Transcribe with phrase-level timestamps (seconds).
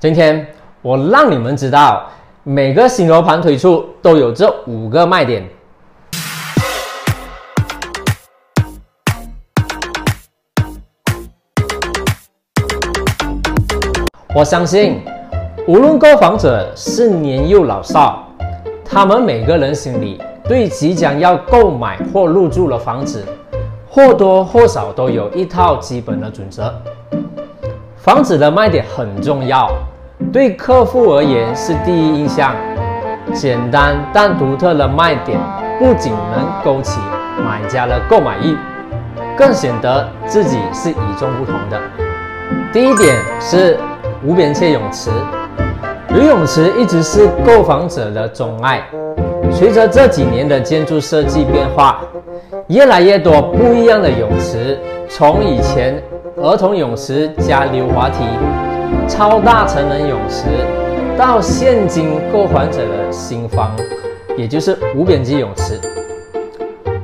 [0.00, 0.46] 今天
[0.80, 2.08] 我让你们知道，
[2.44, 5.44] 每个新楼盘推出都有这五个卖点。
[14.32, 15.02] 我相信，
[15.66, 18.24] 无论购房者是年幼老少，
[18.84, 23.24] 他们每个人心里对即将要购买或入住的房子，
[23.90, 26.72] 或多或少都有一套基本的准则。
[28.08, 29.70] 房子的卖点很重要，
[30.32, 32.56] 对客户而言是第一印象。
[33.34, 35.38] 简单但独特的卖点，
[35.78, 36.98] 不仅能勾起
[37.44, 38.56] 买家的购买欲，
[39.36, 41.78] 更显得自己是与众不同的。
[42.72, 43.78] 第一点是
[44.24, 45.10] 无边界泳池，
[46.08, 48.82] 游泳池一直是购房者的钟爱。
[49.52, 52.00] 随着这几年的建筑设计变化，
[52.68, 54.78] 越来越多不一样的泳池，
[55.10, 56.02] 从以前。
[56.40, 58.18] 儿童泳池加溜滑梯，
[59.08, 60.44] 超大成人泳池，
[61.16, 63.74] 到现今购房者的新房，
[64.36, 65.80] 也就是无边际泳池。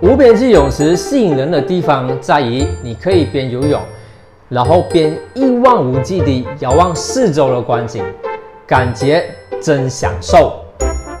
[0.00, 3.80] 无边际泳池吸引人的地方在于，你可以边游泳，
[4.48, 8.02] 然后边一望无际地遥望四周的观景，
[8.66, 9.24] 感觉
[9.60, 10.54] 真享受。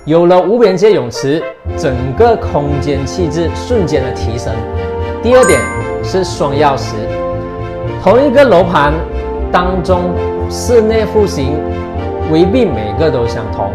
[0.04, 1.40] 有了无边界泳池，
[1.76, 4.52] 整个空间气质瞬间的提升。
[5.22, 5.60] 第二点
[6.02, 6.94] 是双钥匙。
[8.02, 8.94] 同一个楼盘
[9.52, 10.14] 当中，
[10.48, 11.52] 室内户型
[12.32, 13.70] 未必每个都相同。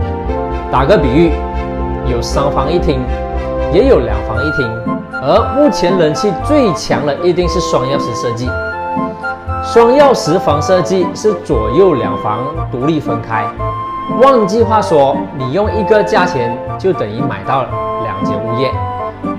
[0.72, 1.32] 打个比喻，
[2.12, 3.00] 有三房一厅，
[3.72, 4.68] 也有两房一厅。
[5.12, 8.50] 而目前人气最强的一定是双钥匙设计。
[9.64, 12.40] 双钥匙房设计是左右两房
[12.72, 13.46] 独立分开。
[14.20, 17.64] 换句话说，你用一个价钱就等于买到
[18.02, 18.72] 两间物业。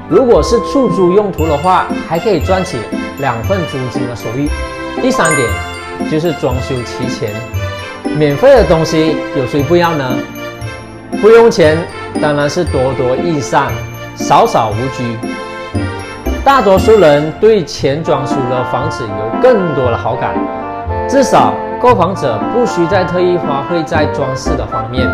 [0.08, 2.78] 如果是出租用途的话，还可以赚取
[3.18, 4.48] 两份租金的收益。
[5.02, 5.48] 第三点
[6.10, 7.30] 就是装修齐全，
[8.16, 10.04] 免费的东西有谁不要呢？
[11.20, 11.78] 不用钱
[12.20, 13.70] 当然是多多益善，
[14.16, 15.16] 少少无拘。
[16.44, 20.34] 大多数人对全装修的房子有更多的好感，
[21.08, 25.06] 至少购房者不需再特意花费在装饰的方面，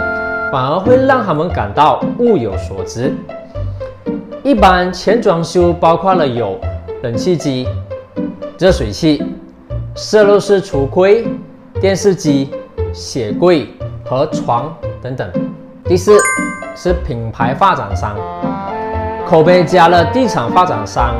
[0.50, 3.12] 反而会让他们感到物有所值。
[4.42, 6.58] 一般全装修包括了有
[7.02, 7.68] 冷气机、
[8.58, 9.22] 热水器。
[9.94, 11.26] 摄入式橱柜、
[11.78, 12.50] 电视机、
[12.94, 13.68] 鞋柜
[14.06, 15.30] 和床等等。
[15.84, 16.16] 第四
[16.74, 18.16] 是品牌发展商，
[19.26, 21.14] 口碑佳的地产发展商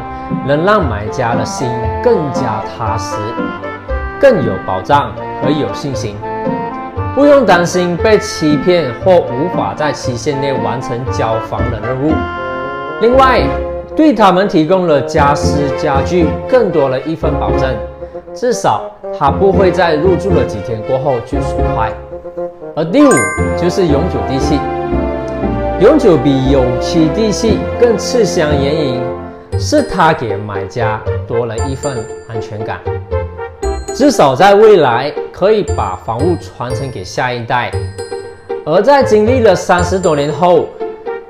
[0.47, 1.69] 能让买家的心
[2.03, 3.16] 更加踏实，
[4.19, 5.12] 更有保障
[5.43, 6.16] 和有信心，
[7.15, 12.15] 不用担心被欺骗或无法在期限内完成交房的任务。
[13.03, 13.43] 另外，
[13.94, 17.77] 对他们提供了家私家具更多了一份保证。
[18.34, 21.93] 至少它不会在入住了几天过后就损坏。
[22.75, 23.10] 而第五
[23.60, 24.59] 就是永久地契，
[25.81, 29.00] 永久比有期地契更吃香原因，
[29.59, 32.81] 是它给买家多了一份安全感，
[33.94, 37.70] 至少在未来可以把房屋传承给下一代。
[38.64, 40.66] 而在经历了三十多年后，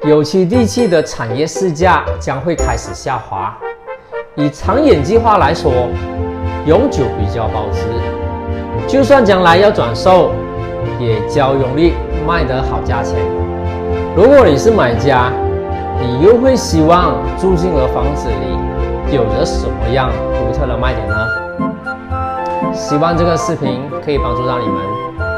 [0.03, 3.57] 有期地契的产业市价将会开始下滑。
[4.37, 5.73] 以长远计划来说。
[6.65, 7.83] 永久比较保值，
[8.87, 10.31] 就算将来要转售，
[11.01, 11.93] 也较容易
[12.25, 13.19] 卖得好价钱。
[14.15, 15.33] 如果你是买家，
[16.01, 20.09] 你又会希望住进的房子里有着什么样
[20.39, 22.73] 独特的卖点呢？
[22.73, 25.32] 希望这个视频可以帮助到你们。